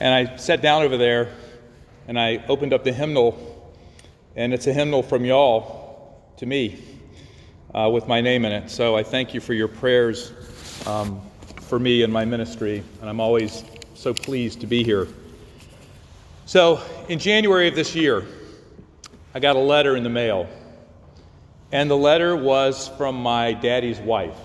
And 0.00 0.14
I 0.14 0.36
sat 0.36 0.62
down 0.62 0.82
over 0.82 0.96
there 0.96 1.32
and 2.06 2.18
I 2.18 2.44
opened 2.48 2.72
up 2.72 2.84
the 2.84 2.92
hymnal, 2.92 3.74
and 4.36 4.54
it's 4.54 4.66
a 4.66 4.72
hymnal 4.72 5.02
from 5.02 5.24
y'all 5.24 6.22
to 6.38 6.46
me 6.46 6.78
uh, 7.74 7.90
with 7.92 8.06
my 8.06 8.20
name 8.20 8.44
in 8.44 8.52
it. 8.52 8.70
So 8.70 8.96
I 8.96 9.02
thank 9.02 9.34
you 9.34 9.40
for 9.40 9.54
your 9.54 9.68
prayers 9.68 10.32
um, 10.86 11.20
for 11.62 11.78
me 11.78 12.02
and 12.02 12.12
my 12.12 12.24
ministry, 12.24 12.82
and 13.00 13.10
I'm 13.10 13.20
always 13.20 13.64
so 13.94 14.14
pleased 14.14 14.60
to 14.60 14.66
be 14.66 14.84
here. 14.84 15.08
So, 16.46 16.80
in 17.08 17.18
January 17.18 17.68
of 17.68 17.74
this 17.74 17.94
year, 17.94 18.24
I 19.34 19.40
got 19.40 19.56
a 19.56 19.58
letter 19.58 19.96
in 19.96 20.02
the 20.02 20.08
mail, 20.08 20.48
and 21.72 21.90
the 21.90 21.96
letter 21.96 22.34
was 22.34 22.88
from 22.96 23.16
my 23.16 23.52
daddy's 23.52 23.98
wife. 23.98 24.38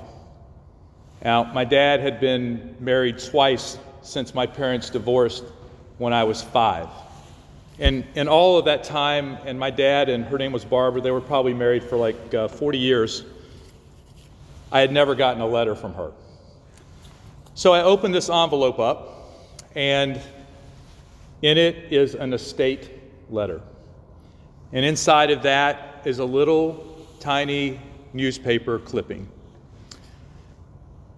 Now, 1.24 1.46
my 1.46 1.64
dad 1.64 2.02
had 2.02 2.20
been 2.20 2.76
married 2.82 3.20
twice 3.20 3.78
since 4.04 4.36
my 4.36 4.46
parents 4.46 4.90
divorced 4.90 5.44
when 5.98 6.14
I 6.14 6.24
was 6.24 6.42
five. 6.42 6.88
And 7.80 8.06
in 8.14 8.28
all 8.28 8.60
of 8.60 8.66
that 8.66 8.84
time, 8.84 9.38
and 9.46 9.58
my 9.60 9.72
dad 9.72 10.10
and 10.10 10.26
her 10.26 10.38
name 10.38 10.52
was 10.52 10.64
Barbara, 10.64 11.02
they 11.02 11.12
were 11.12 11.22
probably 11.22 11.54
married 11.54 11.84
for 11.84 11.98
like 11.98 12.34
uh, 12.34 12.48
40 12.48 12.78
years. 12.78 13.24
I 14.72 14.80
had 14.80 14.92
never 14.92 15.16
gotten 15.16 15.42
a 15.42 15.48
letter 15.48 15.74
from 15.74 15.94
her. 15.96 16.12
So 17.56 17.74
I 17.74 17.84
opened 17.84 18.14
this 18.14 18.30
envelope 18.30 18.80
up, 18.80 19.32
and 19.76 20.20
in 21.42 21.58
it 21.58 21.92
is 21.92 22.16
an 22.16 22.34
estate 22.34 22.90
letter. 23.30 23.62
And 24.72 24.86
inside 24.86 25.32
of 25.32 25.44
that 25.44 26.02
is 26.06 26.20
a 26.20 26.26
little 26.26 27.08
tiny 27.20 27.80
newspaper 28.12 28.80
clipping. 28.80 29.28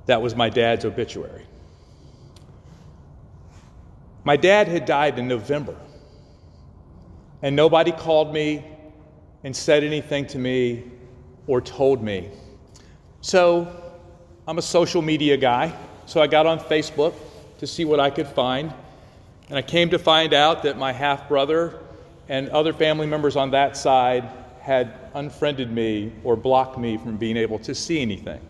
That 0.05 0.22
was 0.22 0.36
my 0.36 0.49
dad's 0.49 0.86
obituary. 0.86 1.45
My 4.25 4.35
dad 4.35 4.67
had 4.67 4.85
died 4.85 5.20
in 5.20 5.27
November 5.27 5.75
and 7.44 7.55
nobody 7.55 7.91
called 7.91 8.33
me 8.33 8.66
and 9.44 9.55
said 9.55 9.83
anything 9.83 10.25
to 10.27 10.39
me 10.39 10.83
or 11.45 11.61
told 11.61 12.02
me. 12.02 12.31
So 13.22 13.67
I'm 14.47 14.58
a 14.58 14.63
social 14.63 15.03
media 15.03 15.38
guy, 15.38 15.77
so 16.08 16.22
I 16.22 16.27
got 16.27 16.47
on 16.47 16.59
Facebook 16.59 17.13
to 17.59 17.67
see 17.67 17.85
what 17.85 18.00
I 18.00 18.09
could 18.09 18.27
find. 18.27 18.73
And 19.50 19.59
I 19.59 19.61
came 19.61 19.91
to 19.91 20.00
find 20.00 20.33
out 20.33 20.63
that 20.63 20.75
my 20.75 20.91
half 20.91 21.30
brother 21.30 21.80
and 22.28 22.50
other 22.50 22.73
family 22.73 23.05
members 23.05 23.35
on 23.35 23.52
that 23.52 23.78
side 23.78 24.28
had 24.59 24.91
unfriended 25.13 25.72
me 25.72 26.11
or 26.23 26.35
blocked 26.35 26.80
me 26.80 26.97
from 26.97 27.17
being 27.17 27.38
able 27.38 27.59
to 27.59 27.75
see 27.75 28.02
anything. 28.02 28.41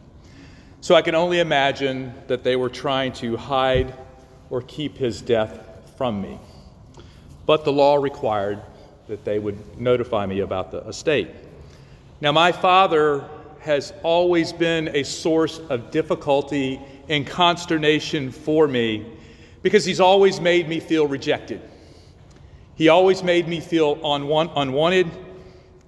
So 0.79 0.95
I 0.95 1.01
can 1.01 1.15
only 1.15 1.39
imagine 1.39 2.13
that 2.27 2.45
they 2.45 2.55
were 2.55 2.69
trying 2.69 3.11
to 3.13 3.35
hide 3.35 3.93
or 4.49 4.61
keep 4.61 4.95
his 4.95 5.21
death 5.21 5.64
from 5.97 6.21
me. 6.21 6.39
But 7.45 7.63
the 7.63 7.71
law 7.71 7.95
required 7.95 8.61
that 9.07 9.23
they 9.23 9.39
would 9.39 9.79
notify 9.79 10.25
me 10.25 10.39
about 10.39 10.71
the 10.71 10.79
estate. 10.87 11.29
Now, 12.21 12.31
my 12.31 12.51
father 12.51 13.23
has 13.59 13.93
always 14.03 14.53
been 14.53 14.89
a 14.95 15.03
source 15.03 15.59
of 15.69 15.91
difficulty 15.91 16.79
and 17.09 17.25
consternation 17.25 18.31
for 18.31 18.67
me 18.67 19.05
because 19.61 19.85
he's 19.85 19.99
always 19.99 20.39
made 20.39 20.67
me 20.67 20.79
feel 20.79 21.07
rejected. 21.07 21.61
He 22.75 22.89
always 22.89 23.23
made 23.23 23.47
me 23.47 23.59
feel 23.59 23.99
unwanted, 24.03 25.09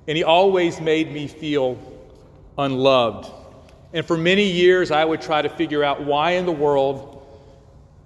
and 0.07 0.17
he 0.17 0.23
always 0.23 0.79
made 0.79 1.11
me 1.11 1.27
feel 1.27 1.77
unloved. 2.57 3.31
And 3.93 4.05
for 4.05 4.17
many 4.17 4.43
years, 4.43 4.89
I 4.91 5.03
would 5.05 5.21
try 5.21 5.41
to 5.41 5.49
figure 5.49 5.83
out 5.83 6.03
why 6.03 6.31
in 6.31 6.45
the 6.45 6.51
world 6.51 7.16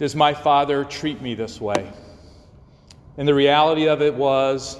does 0.02 0.16
my 0.16 0.34
father 0.34 0.84
treat 0.84 1.22
me 1.22 1.36
this 1.36 1.62
way? 1.62 1.88
And 3.20 3.28
the 3.28 3.36
reality 3.36 3.88
of 3.88 4.02
it 4.02 4.16
was 4.16 4.80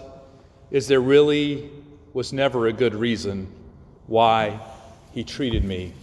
is 0.72 0.88
there 0.88 1.00
really 1.00 1.70
was 2.12 2.34
never 2.34 2.66
a 2.66 2.74
good 2.74 2.96
reason 2.96 3.48
why 4.08 4.60
he 5.12 5.24
treated 5.24 5.64
me 5.64 5.94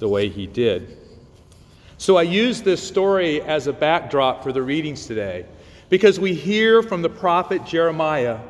the 0.00 0.08
way 0.08 0.28
he 0.28 0.48
did. 0.48 0.98
So 1.98 2.16
I 2.16 2.22
use 2.22 2.62
this 2.62 2.82
story 2.82 3.40
as 3.42 3.68
a 3.68 3.72
backdrop 3.72 4.42
for 4.42 4.50
the 4.50 4.62
readings 4.62 5.06
today 5.06 5.46
because 5.88 6.18
we 6.18 6.34
hear 6.34 6.82
from 6.82 7.00
the 7.00 7.08
prophet 7.08 7.64
Jeremiah 7.64 8.40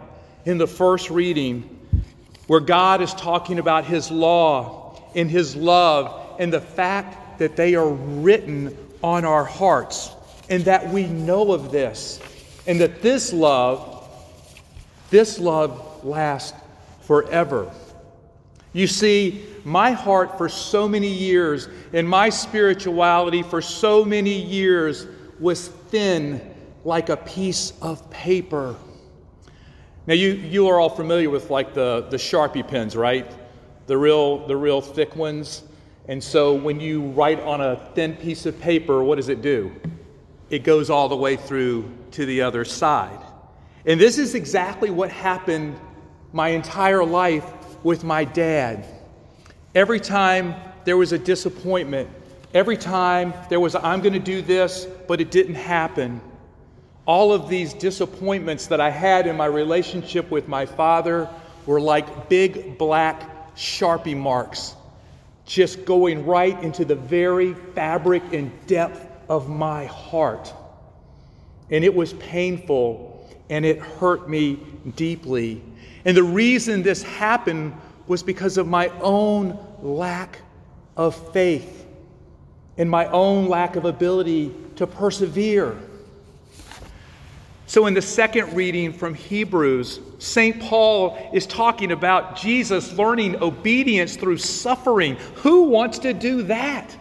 in 0.46 0.56
the 0.56 0.66
first 0.66 1.10
reading 1.10 1.68
where 2.46 2.60
God 2.60 3.02
is 3.02 3.12
talking 3.12 3.58
about 3.58 3.84
his 3.84 4.10
law 4.10 5.02
and 5.14 5.30
his 5.30 5.54
love 5.54 6.36
and 6.38 6.50
the 6.50 6.62
fact 6.62 7.38
that 7.40 7.56
they 7.56 7.74
are 7.74 7.90
written 7.90 8.74
on 9.04 9.26
our 9.26 9.44
hearts 9.44 10.10
and 10.48 10.64
that 10.64 10.88
we 10.88 11.06
know 11.06 11.52
of 11.52 11.70
this 11.70 12.20
and 12.66 12.80
that 12.80 13.02
this 13.02 13.34
love 13.34 13.94
this 15.10 15.38
love 15.38 16.04
lasts 16.04 16.58
forever. 17.02 17.70
You 18.72 18.86
see, 18.86 19.44
my 19.62 19.92
heart 19.92 20.36
for 20.38 20.48
so 20.48 20.88
many 20.88 21.06
years 21.06 21.68
and 21.92 22.08
my 22.08 22.30
spirituality 22.30 23.42
for 23.42 23.60
so 23.60 24.04
many 24.04 24.42
years 24.42 25.06
was 25.38 25.68
thin 25.68 26.40
like 26.82 27.10
a 27.10 27.16
piece 27.18 27.74
of 27.80 28.10
paper. 28.10 28.74
Now 30.06 30.14
you, 30.14 30.30
you 30.30 30.66
are 30.68 30.80
all 30.80 30.90
familiar 30.90 31.28
with 31.30 31.50
like 31.50 31.74
the, 31.74 32.06
the 32.10 32.16
Sharpie 32.16 32.66
pens, 32.66 32.96
right? 32.96 33.30
The 33.86 33.96
real, 33.96 34.46
the 34.46 34.56
real 34.56 34.80
thick 34.80 35.14
ones. 35.14 35.62
And 36.06 36.22
so 36.22 36.54
when 36.54 36.80
you 36.80 37.02
write 37.02 37.40
on 37.40 37.60
a 37.60 37.76
thin 37.94 38.14
piece 38.16 38.46
of 38.46 38.60
paper, 38.60 39.02
what 39.02 39.16
does 39.16 39.28
it 39.28 39.40
do? 39.40 39.74
It 40.50 40.62
goes 40.62 40.90
all 40.90 41.08
the 41.08 41.16
way 41.16 41.36
through 41.36 41.90
to 42.12 42.26
the 42.26 42.42
other 42.42 42.64
side. 42.64 43.18
And 43.86 44.00
this 44.00 44.18
is 44.18 44.34
exactly 44.34 44.90
what 44.90 45.10
happened 45.10 45.78
my 46.32 46.48
entire 46.48 47.04
life 47.04 47.44
with 47.84 48.04
my 48.04 48.24
dad. 48.24 48.86
Every 49.74 50.00
time 50.00 50.54
there 50.84 50.96
was 50.96 51.12
a 51.12 51.18
disappointment, 51.18 52.08
every 52.52 52.76
time 52.76 53.34
there 53.48 53.60
was, 53.60 53.74
I'm 53.74 54.00
going 54.00 54.12
to 54.12 54.18
do 54.18 54.42
this, 54.42 54.86
but 55.08 55.20
it 55.20 55.30
didn't 55.30 55.54
happen. 55.54 56.20
All 57.06 57.32
of 57.32 57.48
these 57.48 57.74
disappointments 57.74 58.66
that 58.68 58.80
I 58.80 58.90
had 58.90 59.26
in 59.26 59.36
my 59.36 59.46
relationship 59.46 60.30
with 60.30 60.48
my 60.48 60.66
father 60.66 61.28
were 61.66 61.80
like 61.80 62.28
big 62.28 62.78
black 62.78 63.54
Sharpie 63.56 64.16
marks, 64.16 64.74
just 65.46 65.84
going 65.84 66.24
right 66.26 66.60
into 66.62 66.84
the 66.84 66.94
very 66.94 67.54
fabric 67.54 68.22
and 68.32 68.50
depth 68.66 69.06
of 69.28 69.48
my 69.48 69.86
heart. 69.86 70.52
And 71.70 71.84
it 71.84 71.94
was 71.94 72.12
painful 72.14 73.10
and 73.50 73.64
it 73.64 73.78
hurt 73.78 74.28
me 74.28 74.58
deeply. 74.96 75.62
And 76.04 76.16
the 76.16 76.22
reason 76.22 76.82
this 76.82 77.02
happened 77.02 77.74
was 78.06 78.22
because 78.22 78.58
of 78.58 78.66
my 78.66 78.88
own 79.00 79.58
lack 79.82 80.38
of 80.96 81.32
faith 81.32 81.86
and 82.76 82.90
my 82.90 83.06
own 83.06 83.48
lack 83.48 83.76
of 83.76 83.84
ability 83.84 84.54
to 84.76 84.86
persevere. 84.86 85.76
So, 87.74 87.86
in 87.86 87.94
the 87.94 88.02
second 88.02 88.54
reading 88.54 88.92
from 88.92 89.14
Hebrews, 89.14 89.98
St. 90.20 90.60
Paul 90.60 91.18
is 91.32 91.44
talking 91.44 91.90
about 91.90 92.36
Jesus 92.36 92.92
learning 92.92 93.42
obedience 93.42 94.14
through 94.14 94.38
suffering. 94.38 95.16
Who 95.38 95.64
wants 95.64 95.98
to 95.98 96.14
do 96.14 96.44
that? 96.44 96.96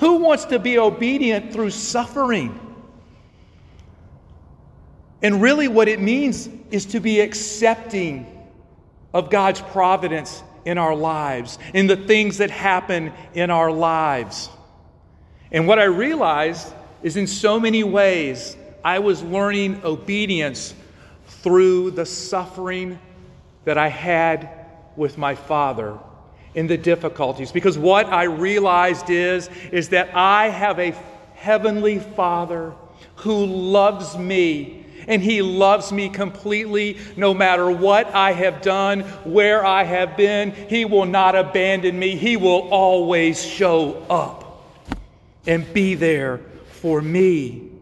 Who 0.00 0.16
wants 0.16 0.44
to 0.44 0.58
be 0.58 0.78
obedient 0.78 1.54
through 1.54 1.70
suffering? 1.70 2.60
And 5.22 5.40
really, 5.40 5.68
what 5.68 5.88
it 5.88 6.02
means 6.02 6.50
is 6.70 6.84
to 6.84 7.00
be 7.00 7.20
accepting 7.20 8.26
of 9.14 9.30
God's 9.30 9.62
providence 9.62 10.42
in 10.66 10.76
our 10.76 10.94
lives, 10.94 11.58
in 11.72 11.86
the 11.86 11.96
things 11.96 12.36
that 12.36 12.50
happen 12.50 13.10
in 13.32 13.48
our 13.48 13.72
lives. 13.72 14.50
And 15.50 15.66
what 15.66 15.78
I 15.78 15.84
realized 15.84 16.74
is 17.02 17.16
in 17.16 17.26
so 17.26 17.58
many 17.58 17.84
ways, 17.84 18.58
I 18.84 18.98
was 18.98 19.22
learning 19.22 19.80
obedience 19.82 20.74
through 21.26 21.92
the 21.92 22.06
suffering 22.06 22.98
that 23.64 23.78
I 23.78 23.88
had 23.88 24.50
with 24.94 25.18
my 25.18 25.34
father 25.34 25.98
in 26.54 26.68
the 26.68 26.78
difficulties 26.78 27.50
because 27.50 27.76
what 27.76 28.06
i 28.06 28.22
realized 28.22 29.10
is 29.10 29.50
is 29.72 29.88
that 29.88 30.08
i 30.14 30.48
have 30.48 30.78
a 30.78 30.94
heavenly 31.34 31.98
father 31.98 32.72
who 33.16 33.44
loves 33.44 34.16
me 34.16 34.84
and 35.06 35.22
He 35.22 35.42
loves 35.42 35.92
me 35.92 36.08
completely 36.08 36.98
no 37.16 37.34
matter 37.34 37.70
what 37.70 38.14
I 38.14 38.32
have 38.32 38.62
done, 38.62 39.00
where 39.24 39.64
I 39.64 39.84
have 39.84 40.16
been. 40.16 40.52
He 40.52 40.84
will 40.84 41.04
not 41.04 41.36
abandon 41.36 41.98
me. 41.98 42.16
He 42.16 42.36
will 42.36 42.68
always 42.70 43.44
show 43.44 44.02
up 44.08 44.66
and 45.46 45.70
be 45.74 45.94
there 45.94 46.40
for 46.70 47.02
me. 47.02 47.73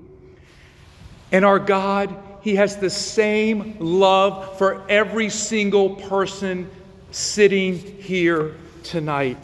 And 1.32 1.44
our 1.44 1.58
God, 1.58 2.14
He 2.43 2.55
has 2.56 2.76
the 2.76 2.90
same 2.90 3.76
love 3.81 4.56
for 4.58 4.88
every 4.88 5.31
single 5.31 5.96
person 5.96 6.70
sitting 7.11 7.79
here 7.79 8.55
tonight. 8.84 9.38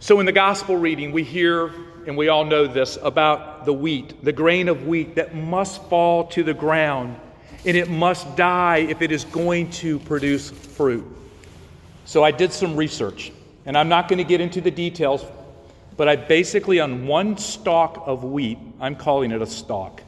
So 0.00 0.20
in 0.20 0.26
the 0.26 0.32
gospel 0.32 0.76
reading, 0.76 1.12
we 1.12 1.24
hear 1.24 1.72
and 2.06 2.16
we 2.16 2.28
all 2.28 2.44
know 2.44 2.66
this 2.66 2.98
about 3.02 3.64
the 3.64 3.72
wheat, 3.72 4.24
the 4.24 4.32
grain 4.32 4.68
of 4.68 4.86
wheat 4.86 5.14
that 5.16 5.34
must 5.34 5.82
fall 5.84 6.26
to 6.28 6.42
the 6.42 6.54
ground 6.54 7.18
and 7.64 7.76
it 7.76 7.90
must 7.90 8.36
die 8.36 8.78
if 8.78 9.02
it 9.02 9.12
is 9.12 9.24
going 9.24 9.70
to 9.70 9.98
produce 10.00 10.50
fruit. 10.50 11.04
So 12.04 12.24
I 12.24 12.30
did 12.30 12.52
some 12.52 12.76
research, 12.76 13.32
and 13.66 13.76
I'm 13.76 13.88
not 13.88 14.08
going 14.08 14.18
to 14.18 14.24
get 14.24 14.40
into 14.40 14.60
the 14.60 14.70
details, 14.70 15.24
but 15.96 16.08
I 16.08 16.16
basically, 16.16 16.80
on 16.80 17.06
one 17.06 17.36
stalk 17.36 18.02
of 18.06 18.24
wheat, 18.24 18.58
I'm 18.80 18.96
calling 18.96 19.32
it 19.32 19.42
a 19.42 19.46
stalk, 19.46 20.02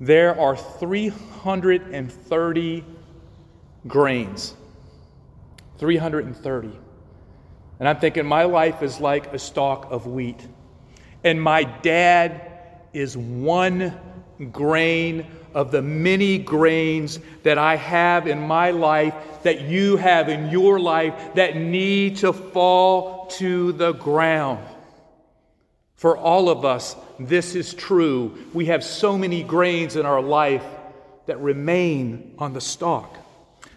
there 0.00 0.40
are 0.40 0.56
330 0.56 2.84
grains. 3.86 4.54
330. 5.78 6.70
And 7.78 7.88
I'm 7.88 7.98
thinking, 7.98 8.26
my 8.26 8.44
life 8.44 8.82
is 8.82 9.00
like 9.00 9.32
a 9.32 9.38
stalk 9.38 9.86
of 9.90 10.06
wheat. 10.06 10.46
And 11.22 11.40
my 11.40 11.64
dad 11.64 12.40
is 12.92 13.16
one 13.16 13.94
grain 14.52 15.26
of 15.54 15.70
the 15.70 15.82
many 15.82 16.38
grains 16.38 17.18
that 17.42 17.58
I 17.58 17.76
have 17.76 18.26
in 18.26 18.40
my 18.40 18.70
life, 18.70 19.14
that 19.42 19.62
you 19.62 19.96
have 19.96 20.28
in 20.28 20.50
your 20.50 20.80
life, 20.80 21.34
that 21.34 21.56
need 21.56 22.16
to 22.18 22.32
fall 22.32 23.26
to 23.26 23.72
the 23.72 23.92
ground. 23.92 24.64
For 26.00 26.16
all 26.16 26.48
of 26.48 26.64
us, 26.64 26.96
this 27.18 27.54
is 27.54 27.74
true. 27.74 28.32
We 28.54 28.64
have 28.66 28.82
so 28.82 29.18
many 29.18 29.42
grains 29.42 29.96
in 29.96 30.06
our 30.06 30.22
life 30.22 30.64
that 31.26 31.38
remain 31.40 32.36
on 32.38 32.54
the 32.54 32.60
stalk. 32.62 33.18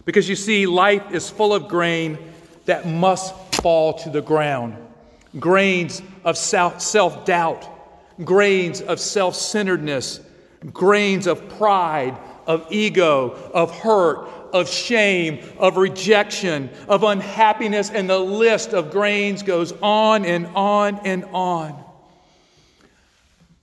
Because 0.05 0.29
you 0.29 0.37
see, 0.37 0.65
life 0.65 1.11
is 1.11 1.29
full 1.29 1.53
of 1.53 1.67
grain 1.67 2.17
that 2.63 2.87
must 2.87 3.35
fall 3.55 3.91
to 3.95 4.09
the 4.09 4.21
ground 4.21 4.77
grains 5.37 6.01
of 6.23 6.37
self 6.37 7.25
doubt, 7.25 7.67
grains 8.23 8.79
of 8.79 9.01
self 9.01 9.35
centeredness, 9.35 10.21
grains 10.71 11.27
of 11.27 11.49
pride, 11.57 12.17
of 12.47 12.65
ego, 12.71 13.31
of 13.53 13.77
hurt, 13.77 14.29
of 14.53 14.69
shame, 14.69 15.39
of 15.57 15.75
rejection, 15.75 16.69
of 16.87 17.03
unhappiness, 17.03 17.89
and 17.89 18.09
the 18.09 18.17
list 18.17 18.69
of 18.69 18.91
grains 18.91 19.43
goes 19.43 19.73
on 19.81 20.23
and 20.23 20.47
on 20.55 21.05
and 21.05 21.25
on. 21.33 21.82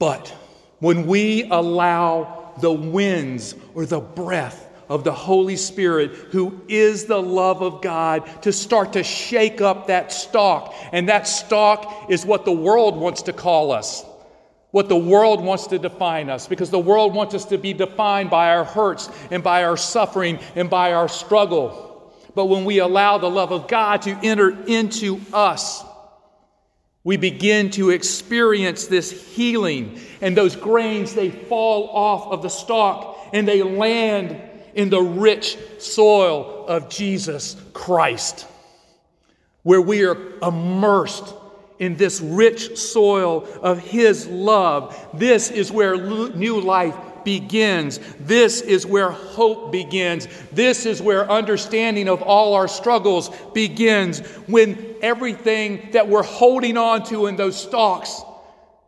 But 0.01 0.29
when 0.79 1.07
we 1.07 1.45
allow 1.45 2.55
the 2.59 2.73
winds 2.73 3.55
or 3.75 3.87
the 3.87 4.01
breath 4.01 4.67
of 4.89 5.05
the 5.05 5.13
Holy 5.13 5.57
Spirit, 5.57 6.11
who 6.33 6.63
is 6.69 7.05
the 7.05 7.21
love 7.23 7.63
of 7.63 7.83
God, 7.83 8.29
to 8.43 8.53
start 8.53 8.95
to 8.95 9.05
shake 9.05 9.61
up 9.61 9.87
that 9.87 10.11
stalk. 10.11 10.75
And 10.91 11.09
that 11.09 11.29
stalk 11.29 12.11
is 12.11 12.27
what 12.27 12.45
the 12.45 12.53
world 12.53 12.97
wants 12.97 13.23
to 13.23 13.33
call 13.33 13.71
us, 13.71 14.05
what 14.73 14.89
the 14.89 14.97
world 14.97 15.45
wants 15.45 15.69
to 15.69 15.79
define 15.79 16.31
us, 16.31 16.49
because 16.49 16.71
the 16.71 16.79
world 16.81 17.15
wants 17.15 17.35
us 17.35 17.45
to 17.47 17.59
be 17.59 17.73
defined 17.75 18.31
by 18.31 18.55
our 18.55 18.65
hurts 18.65 19.11
and 19.31 19.45
by 19.45 19.65
our 19.65 19.77
suffering 19.77 20.41
and 20.57 20.71
by 20.71 20.95
our 20.95 21.09
struggle. 21.09 22.17
But 22.35 22.47
when 22.47 22.65
we 22.65 22.79
allow 22.79 23.19
the 23.19 23.31
love 23.31 23.53
of 23.53 23.69
God 23.69 24.03
to 24.03 24.19
enter 24.23 24.51
into 24.65 25.21
us, 25.33 25.85
we 27.03 27.17
begin 27.17 27.71
to 27.71 27.91
experience 27.91 28.87
this 28.87 29.11
healing, 29.35 29.99
and 30.21 30.37
those 30.37 30.57
grains 30.57 31.15
they 31.15 31.31
fall 31.31 31.89
off 31.89 32.33
of 32.33 32.43
the 32.43 32.51
stalk 32.51 33.17
and 33.33 33.47
they 33.47 33.63
land 33.63 34.41
in 34.75 34.91
the 34.91 35.01
rich 35.01 35.57
soil 35.79 36.67
of 36.67 36.89
Jesus 36.89 37.57
Christ, 37.73 38.47
where 39.63 39.81
we 39.81 40.05
are 40.05 40.39
immersed 40.41 41.35
in 41.79 41.97
this 41.97 42.21
rich 42.21 42.77
soil 42.77 43.49
of 43.63 43.79
His 43.79 44.27
love. 44.27 44.95
This 45.15 45.51
is 45.51 45.73
where 45.73 45.97
new 45.97 46.61
life 46.61 46.97
begins. 47.25 47.99
This 48.19 48.61
is 48.61 48.87
where 48.87 49.11
hope 49.11 49.73
begins. 49.73 50.29
This 50.53 50.87
is 50.87 51.01
where 51.03 51.31
understanding 51.31 52.09
of 52.09 52.23
all 52.23 52.55
our 52.55 52.69
struggles 52.69 53.31
begins. 53.53 54.21
When 54.47 54.97
everything 55.03 55.91
that 55.93 56.09
we're 56.09 56.23
holding 56.23 56.77
on 56.77 57.05
to 57.07 57.27
in 57.27 57.37
those 57.37 57.61
stalks 57.61 58.23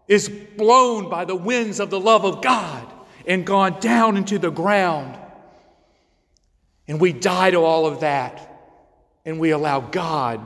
is 0.09 0.29
blown 0.29 1.09
by 1.09 1.25
the 1.25 1.37
winds 1.37 1.81
of 1.81 1.91
the 1.91 2.01
love 2.01 2.25
of 2.25 2.43
God 2.43 2.87
and 3.27 3.47
gone 3.47 3.81
down 3.81 4.17
into 4.17 4.39
the 4.39 4.51
ground. 4.51 5.19
And 6.89 7.01
we 7.01 7.13
die 7.13 7.51
to 7.51 7.59
all 7.59 7.87
of 7.87 8.01
that 8.01 8.49
and 9.25 9.39
we 9.39 9.51
allow 9.51 9.81
God 9.81 10.45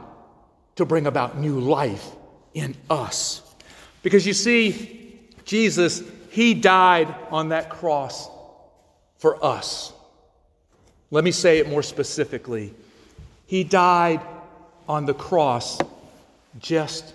to 0.77 0.85
bring 0.85 1.07
about 1.07 1.39
new 1.39 1.59
life 1.59 2.07
in 2.55 2.77
us. 2.91 3.43
Because 4.03 4.27
you 4.27 4.35
see, 4.35 5.19
Jesus, 5.45 6.03
He 6.37 6.53
died 6.53 7.15
on 7.31 7.49
that 7.49 7.71
cross 7.71 8.29
for 9.17 9.43
us. 9.43 9.91
Let 11.11 11.25
me 11.25 11.31
say 11.31 11.61
it 11.61 11.71
more 11.71 11.83
specifically. 11.83 12.75
He 13.47 13.65
died 13.65 14.21
on 14.87 15.07
the 15.07 15.15
cross 15.15 15.79
just 16.59 17.15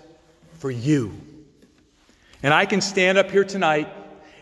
for 0.54 0.72
you. 0.72 1.12
And 2.42 2.52
I 2.52 2.66
can 2.66 2.80
stand 2.80 3.16
up 3.16 3.30
here 3.30 3.44
tonight 3.44 3.88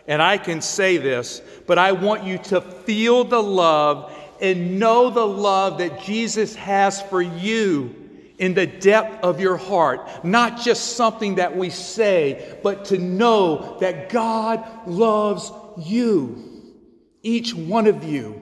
and 0.07 0.19
I 0.19 0.39
can 0.39 0.61
say 0.63 0.97
this, 0.97 1.43
but 1.67 1.77
I 1.77 1.91
want 1.91 2.23
you 2.23 2.39
to 2.39 2.59
feel 2.59 3.23
the 3.23 3.43
love 3.43 4.11
and 4.41 4.79
know 4.79 5.11
the 5.11 5.27
love 5.27 5.77
that 5.77 6.01
Jesus 6.01 6.55
has 6.55 6.99
for 7.03 7.21
you 7.21 8.00
in 8.41 8.55
the 8.55 8.65
depth 8.65 9.23
of 9.23 9.39
your 9.39 9.55
heart. 9.55 10.25
Not 10.25 10.59
just 10.59 10.97
something 10.97 11.35
that 11.35 11.55
we 11.55 11.69
say, 11.69 12.57
but 12.63 12.85
to 12.85 12.97
know 12.97 13.77
that 13.79 14.09
God 14.09 14.67
loves 14.87 15.51
you, 15.77 16.73
each 17.21 17.53
one 17.53 17.85
of 17.85 18.03
you. 18.03 18.41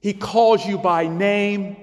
He 0.00 0.14
calls 0.14 0.66
you 0.66 0.78
by 0.78 1.06
name. 1.06 1.76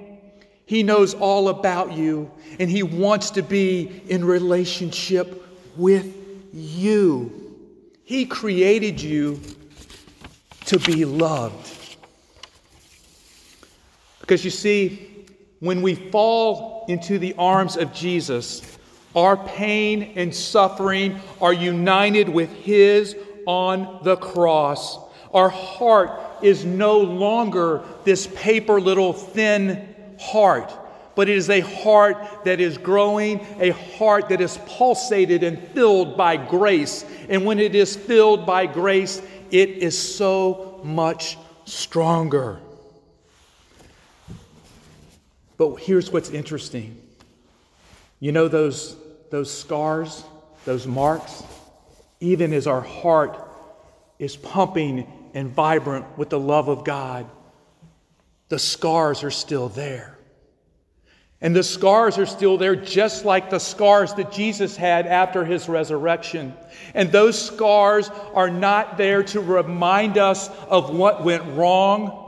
He 0.66 0.82
knows 0.82 1.14
all 1.14 1.50
about 1.50 1.94
you, 1.94 2.32
and 2.60 2.70
He 2.70 2.82
wants 2.82 3.30
to 3.32 3.44
be 3.44 4.02
in 4.08 4.26
relationship 4.26 5.46
with 5.78 6.16
you. 6.54 7.56
He 8.04 8.26
created 8.26 9.00
you 9.00 9.40
to 10.66 10.80
be 10.80 11.06
loved. 11.06 11.98
Because 14.22 14.44
you 14.44 14.52
see, 14.52 15.28
when 15.60 15.84
we 15.84 15.94
fall 15.94 16.81
into 16.92 17.18
the 17.18 17.34
arms 17.38 17.78
of 17.78 17.94
Jesus, 17.94 18.78
our 19.16 19.38
pain 19.38 20.14
and 20.16 20.34
suffering 20.34 21.20
are 21.40 21.54
united 21.54 22.30
with 22.30 22.52
His 22.52 23.16
on 23.46 24.00
the 24.04 24.18
cross. 24.18 25.00
Our 25.34 25.50
heart 25.50 26.12
is 26.42 26.66
no 26.66 27.00
longer 27.00 27.84
this 28.04 28.28
paper 28.36 28.80
little 28.80 29.14
thin 29.14 29.88
heart, 30.20 30.74
but 31.16 31.30
it 31.30 31.38
is 31.38 31.50
a 31.50 31.62
heart 31.62 32.18
that 32.44 32.60
is 32.60 32.78
growing, 32.78 33.46
a 33.60 33.70
heart 33.70 34.30
that 34.30 34.42
is 34.42 34.58
pulsated 34.68 35.44
and 35.44 35.60
filled 35.70 36.18
by 36.18 36.38
grace. 36.38 37.06
And 37.30 37.46
when 37.46 37.60
it 37.60 37.76
is 37.76 37.96
filled 37.96 38.46
by 38.46 38.66
grace, 38.66 39.22
it 39.52 39.70
is 39.70 39.98
so 39.98 40.82
much 40.84 41.38
stronger. 41.66 42.60
But 45.62 45.76
here's 45.76 46.12
what's 46.12 46.32
interesting. 46.32 47.00
You 48.20 48.32
know 48.32 48.48
those, 48.48 48.98
those 49.30 49.56
scars, 49.56 50.24
those 50.66 50.88
marks? 50.88 51.44
Even 52.20 52.52
as 52.52 52.66
our 52.66 52.82
heart 52.82 53.38
is 54.18 54.36
pumping 54.36 55.06
and 55.36 55.52
vibrant 55.52 56.18
with 56.18 56.32
the 56.32 56.40
love 56.40 56.68
of 56.68 56.84
God, 56.84 57.30
the 58.50 58.58
scars 58.58 59.24
are 59.24 59.30
still 59.30 59.70
there. 59.70 60.18
And 61.42 61.56
the 61.56 61.62
scars 61.62 62.18
are 62.18 62.26
still 62.26 62.58
there, 62.58 62.76
just 62.76 63.24
like 63.24 63.52
the 63.52 63.60
scars 63.60 64.16
that 64.16 64.32
Jesus 64.32 64.76
had 64.76 65.06
after 65.06 65.46
his 65.46 65.70
resurrection. 65.70 66.56
And 66.96 67.12
those 67.12 67.40
scars 67.40 68.10
are 68.34 68.50
not 68.50 68.98
there 68.98 69.22
to 69.26 69.40
remind 69.40 70.18
us 70.18 70.50
of 70.70 70.90
what 70.90 71.24
went 71.24 71.44
wrong 71.56 72.21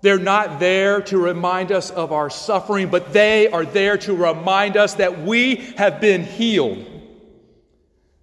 they're 0.00 0.18
not 0.18 0.60
there 0.60 1.00
to 1.02 1.18
remind 1.18 1.72
us 1.72 1.90
of 1.90 2.12
our 2.12 2.30
suffering, 2.30 2.88
but 2.88 3.12
they 3.12 3.48
are 3.48 3.64
there 3.64 3.98
to 3.98 4.14
remind 4.14 4.76
us 4.76 4.94
that 4.94 5.22
we 5.22 5.56
have 5.76 6.00
been 6.00 6.24
healed. 6.24 6.84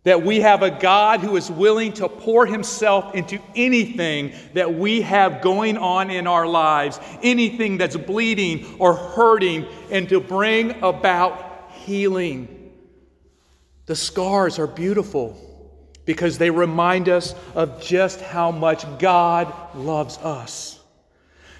That 0.03 0.23
we 0.23 0.39
have 0.41 0.61
a 0.61 0.69
God 0.69 1.19
who 1.19 1.35
is 1.35 1.49
willing 1.49 1.91
to 1.93 2.07
pour 2.07 2.45
himself 2.45 3.15
into 3.15 3.39
anything 3.55 4.33
that 4.53 4.73
we 4.73 5.01
have 5.01 5.41
going 5.41 5.77
on 5.77 6.11
in 6.11 6.27
our 6.27 6.47
lives, 6.47 6.99
anything 7.23 7.77
that's 7.77 7.97
bleeding 7.97 8.77
or 8.79 8.93
hurting, 8.93 9.65
and 9.89 10.07
to 10.09 10.19
bring 10.21 10.81
about 10.83 11.71
healing. 11.71 12.71
The 13.87 13.95
scars 13.95 14.59
are 14.59 14.67
beautiful 14.67 15.41
because 16.05 16.37
they 16.37 16.51
remind 16.51 17.09
us 17.09 17.35
of 17.53 17.81
just 17.81 18.21
how 18.21 18.51
much 18.51 18.85
God 18.99 19.51
loves 19.75 20.17
us. 20.19 20.74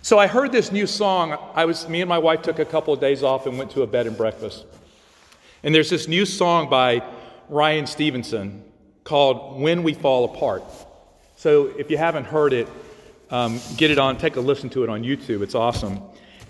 So 0.06 0.20
I 0.20 0.28
heard 0.28 0.52
this 0.52 0.72
new 0.72 0.86
song. 0.86 1.36
I 1.56 1.66
was, 1.66 1.90
me 1.90 2.00
and 2.00 2.08
my 2.08 2.20
wife 2.20 2.44
took 2.44 2.60
a 2.60 2.66
couple 2.66 2.94
of 2.94 3.00
days 3.00 3.24
off 3.24 3.48
and 3.48 3.58
went 3.58 3.72
to 3.72 3.82
a 3.82 3.88
bed 3.88 4.06
and 4.06 4.16
breakfast. 4.16 4.64
And 5.64 5.74
there's 5.74 5.90
this 5.90 6.08
new 6.08 6.28
song 6.28 6.70
by 6.70 7.02
Ryan 7.50 7.88
Stevenson. 7.88 8.64
called 9.04 9.60
When 9.60 9.82
We 9.82 9.96
Fall 9.96 10.26
Apart. 10.26 10.64
So 11.38 11.74
if 11.80 11.90
you 11.90 11.98
haven't 11.98 12.26
heard 12.26 12.54
it, 12.54 12.68
um, 13.32 13.60
get 13.78 13.90
it 13.90 13.98
on, 13.98 14.20
take 14.20 14.36
a 14.36 14.42
listen 14.42 14.70
to 14.70 14.84
it 14.84 14.90
on 14.90 15.02
YouTube. 15.02 15.42
It's 15.42 15.56
awesome. 15.56 16.00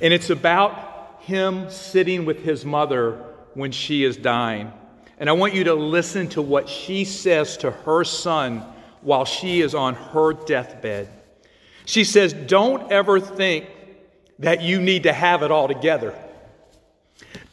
And 0.02 0.12
it's 0.12 0.32
about 0.32 1.22
him 1.22 1.70
sitting 1.70 2.26
with 2.26 2.44
his 2.44 2.66
mother 2.66 3.24
when 3.54 3.72
she 3.72 4.04
is 4.04 4.18
dying. 4.18 4.70
And 5.18 5.30
I 5.30 5.32
want 5.32 5.54
you 5.54 5.64
to 5.64 5.76
listen 5.76 6.28
to 6.32 6.42
what 6.42 6.68
she 6.68 7.06
says 7.06 7.56
to 7.60 7.72
her 7.72 8.04
son 8.04 8.66
while 9.00 9.24
she 9.24 9.62
is 9.62 9.74
on 9.74 9.96
her 9.96 10.34
deathbed. 10.34 11.08
She 11.86 12.04
says, 12.04 12.34
Don't 12.34 12.92
ever 12.92 13.20
think 13.20 13.68
that 14.40 14.62
you 14.62 14.82
need 14.82 15.04
to 15.04 15.14
have 15.14 15.44
it 15.44 15.52
all 15.52 15.68
together. 15.68 16.14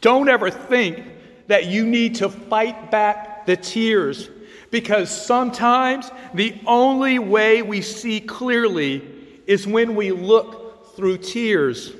Don't 0.01 0.27
ever 0.27 0.49
think 0.49 1.05
that 1.47 1.67
you 1.67 1.85
need 1.85 2.15
to 2.15 2.29
fight 2.29 2.91
back 2.91 3.45
the 3.45 3.55
tears 3.55 4.29
because 4.71 5.09
sometimes 5.09 6.09
the 6.33 6.59
only 6.65 7.19
way 7.19 7.61
we 7.61 7.81
see 7.81 8.19
clearly 8.19 9.07
is 9.45 9.67
when 9.67 9.95
we 9.95 10.11
look 10.11 10.95
through 10.95 11.17
tears. 11.17 11.93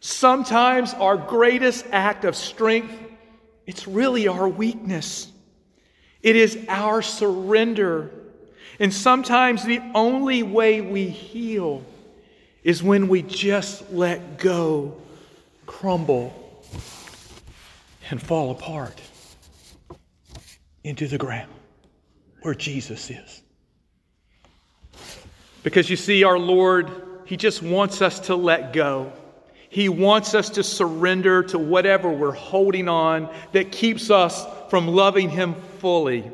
Sometimes 0.00 0.94
our 0.94 1.16
greatest 1.16 1.84
act 1.90 2.24
of 2.24 2.36
strength 2.36 2.92
it's 3.66 3.88
really 3.88 4.28
our 4.28 4.48
weakness. 4.48 5.30
It 6.22 6.36
is 6.36 6.58
our 6.68 7.02
surrender. 7.02 8.12
And 8.78 8.92
sometimes 8.92 9.64
the 9.64 9.80
only 9.94 10.42
way 10.42 10.80
we 10.80 11.08
heal 11.08 11.82
is 12.62 12.82
when 12.82 13.08
we 13.08 13.22
just 13.22 13.90
let 13.92 14.38
go, 14.38 14.96
crumble, 15.66 16.34
and 18.10 18.20
fall 18.20 18.50
apart 18.50 19.00
into 20.84 21.08
the 21.08 21.18
ground 21.18 21.50
where 22.42 22.54
Jesus 22.54 23.10
is. 23.10 23.42
Because 25.62 25.90
you 25.90 25.96
see, 25.96 26.22
our 26.22 26.38
Lord, 26.38 26.90
He 27.24 27.36
just 27.36 27.62
wants 27.62 28.02
us 28.02 28.20
to 28.20 28.36
let 28.36 28.72
go. 28.72 29.12
He 29.68 29.88
wants 29.88 30.34
us 30.34 30.50
to 30.50 30.62
surrender 30.62 31.42
to 31.44 31.58
whatever 31.58 32.08
we're 32.10 32.30
holding 32.30 32.88
on 32.88 33.32
that 33.52 33.72
keeps 33.72 34.10
us 34.10 34.46
from 34.70 34.86
loving 34.86 35.28
Him 35.28 35.54
fully. 35.78 36.30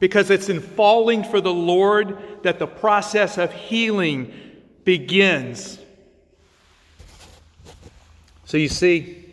Because 0.00 0.30
it's 0.30 0.48
in 0.48 0.60
falling 0.60 1.22
for 1.22 1.40
the 1.40 1.52
Lord 1.52 2.18
that 2.42 2.58
the 2.58 2.66
process 2.66 3.38
of 3.38 3.52
healing 3.52 4.32
begins. 4.84 5.78
So 8.46 8.56
you 8.56 8.68
see, 8.68 9.24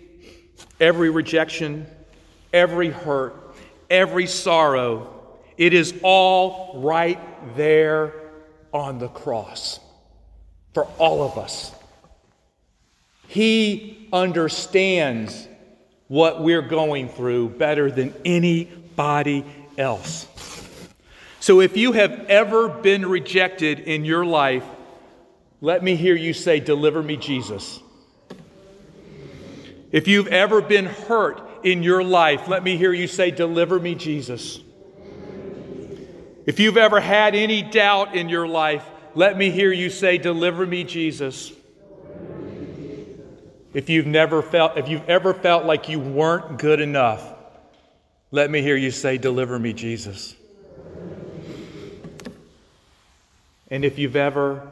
every 0.80 1.10
rejection, 1.10 1.88
every 2.54 2.90
hurt, 2.90 3.36
every 3.90 4.28
sorrow, 4.28 5.40
it 5.58 5.74
is 5.74 6.00
all 6.04 6.82
right 6.82 7.20
there 7.56 8.14
on 8.72 9.00
the 9.00 9.08
cross 9.08 9.80
for 10.74 10.86
all 11.00 11.24
of 11.24 11.38
us. 11.38 11.74
He 13.28 14.08
understands 14.14 15.48
what 16.08 16.42
we're 16.42 16.62
going 16.62 17.10
through 17.10 17.50
better 17.50 17.90
than 17.92 18.14
anybody 18.24 19.46
else. 19.78 20.28
So 21.48 21.62
if 21.62 21.78
you 21.78 21.94
have 21.94 22.26
ever 22.28 22.68
been 22.68 23.06
rejected 23.06 23.80
in 23.80 24.04
your 24.04 24.26
life, 24.26 24.66
let 25.62 25.82
me 25.82 25.96
hear 25.96 26.14
you 26.14 26.34
say, 26.34 26.60
Deliver 26.60 27.02
me, 27.02 27.16
Jesus. 27.16 27.80
If 29.90 30.10
you've 30.10 30.28
ever 30.28 30.62
been 30.62 30.88
hurt 30.88 31.42
in 31.64 31.84
your 31.84 32.04
life, 32.04 32.50
let 32.50 32.66
me 32.66 32.76
hear 32.76 32.92
you 32.92 33.08
say, 33.08 33.32
Deliver 33.32 33.80
me, 33.80 33.96
Jesus. 33.96 34.60
If 36.46 36.60
you've 36.60 36.76
ever 36.76 37.00
had 37.00 37.34
any 37.34 37.62
doubt 37.62 38.14
in 38.14 38.28
your 38.28 38.46
life, 38.46 38.84
let 39.16 39.38
me 39.38 39.50
hear 39.50 39.72
you 39.72 39.90
say, 39.90 40.18
Deliver 40.18 40.66
me, 40.66 40.84
Jesus. 40.84 41.54
If 43.74 43.90
you've 43.90 44.06
never 44.06 44.42
felt, 44.42 44.78
if 44.78 44.90
you've 44.90 45.08
ever 45.10 45.34
felt 45.34 45.64
like 45.64 45.88
you 45.88 46.02
weren't 46.02 46.60
good 46.60 46.82
enough, 46.82 47.24
let 48.32 48.52
me 48.52 48.62
hear 48.62 48.76
you 48.76 48.92
say, 48.92 49.18
Deliver 49.18 49.58
me, 49.58 49.72
Jesus. 49.72 50.36
And 53.70 53.84
if 53.84 54.00
you've 54.00 54.16
ever, 54.16 54.72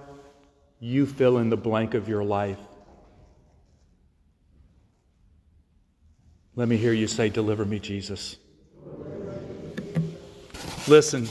you 0.80 1.06
fill 1.06 1.38
in 1.38 1.50
the 1.50 1.58
blank 1.58 1.94
of 1.94 2.08
your 2.08 2.24
life, 2.24 2.60
let 6.56 6.68
me 6.68 6.78
hear 6.78 6.94
you 6.94 7.08
say, 7.08 7.30
Deliver 7.30 7.66
me, 7.66 7.80
Jesus. 7.80 8.38
Listen. 10.88 11.28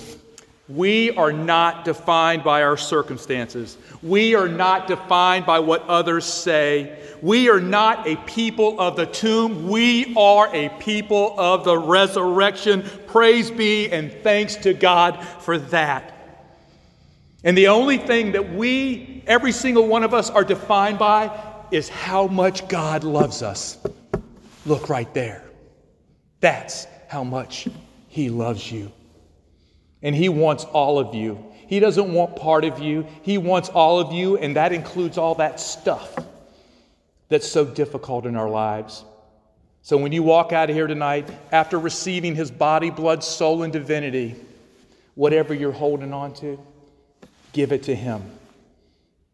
We 0.68 1.10
are 1.10 1.32
not 1.32 1.84
defined 1.84 2.42
by 2.42 2.62
our 2.62 2.78
circumstances. 2.78 3.76
We 4.02 4.34
are 4.34 4.48
not 4.48 4.86
defined 4.86 5.44
by 5.44 5.58
what 5.58 5.82
others 5.82 6.24
say. 6.24 6.98
We 7.20 7.50
are 7.50 7.60
not 7.60 8.08
a 8.08 8.16
people 8.16 8.80
of 8.80 8.96
the 8.96 9.04
tomb. 9.04 9.68
We 9.68 10.14
are 10.16 10.48
a 10.54 10.70
people 10.78 11.38
of 11.38 11.64
the 11.64 11.76
resurrection. 11.76 12.82
Praise 13.06 13.50
be 13.50 13.90
and 13.90 14.10
thanks 14.22 14.56
to 14.56 14.72
God 14.72 15.22
for 15.40 15.58
that. 15.58 16.13
And 17.44 17.56
the 17.56 17.68
only 17.68 17.98
thing 17.98 18.32
that 18.32 18.54
we, 18.54 19.22
every 19.26 19.52
single 19.52 19.86
one 19.86 20.02
of 20.02 20.14
us, 20.14 20.30
are 20.30 20.44
defined 20.44 20.98
by 20.98 21.30
is 21.70 21.90
how 21.90 22.26
much 22.26 22.66
God 22.68 23.04
loves 23.04 23.42
us. 23.42 23.78
Look 24.64 24.88
right 24.88 25.12
there. 25.12 25.44
That's 26.40 26.86
how 27.08 27.22
much 27.22 27.68
He 28.08 28.30
loves 28.30 28.72
you. 28.72 28.90
And 30.02 30.14
He 30.14 30.30
wants 30.30 30.64
all 30.64 30.98
of 30.98 31.14
you. 31.14 31.52
He 31.66 31.80
doesn't 31.80 32.12
want 32.12 32.36
part 32.36 32.64
of 32.64 32.78
you, 32.78 33.06
He 33.22 33.38
wants 33.38 33.68
all 33.68 34.00
of 34.00 34.12
you, 34.12 34.38
and 34.38 34.56
that 34.56 34.72
includes 34.72 35.18
all 35.18 35.34
that 35.36 35.60
stuff 35.60 36.14
that's 37.28 37.48
so 37.48 37.64
difficult 37.64 38.26
in 38.26 38.36
our 38.36 38.48
lives. 38.48 39.04
So 39.82 39.98
when 39.98 40.12
you 40.12 40.22
walk 40.22 40.52
out 40.52 40.70
of 40.70 40.76
here 40.76 40.86
tonight, 40.86 41.28
after 41.52 41.78
receiving 41.78 42.34
His 42.34 42.50
body, 42.50 42.88
blood, 42.90 43.22
soul, 43.22 43.62
and 43.62 43.72
divinity, 43.72 44.34
whatever 45.14 45.52
you're 45.52 45.72
holding 45.72 46.12
on 46.12 46.32
to, 46.34 46.58
give 47.54 47.72
it 47.72 47.84
to 47.84 47.94
Him 47.94 48.22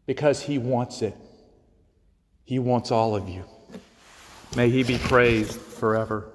because 0.05 0.41
He 0.41 0.57
wants 0.57 1.01
it. 1.01 1.15
He 2.45 2.59
wants 2.59 2.91
all 2.91 3.15
of 3.15 3.27
you. 3.27 3.43
May 4.55 4.69
He 4.69 4.83
be 4.83 4.97
praised 4.97 5.59
forever. 5.59 6.31